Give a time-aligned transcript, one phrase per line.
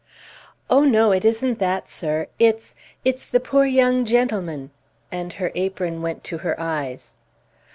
[0.67, 2.25] "Oh, no, it isn't that, sir.
[2.39, 2.73] It's
[3.05, 4.71] it's the poor young gentleman"
[5.11, 7.13] And her apron went to her eyes.